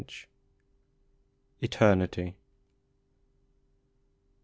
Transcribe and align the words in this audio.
79 1.61 1.61
ETERNITY. 2.01 2.35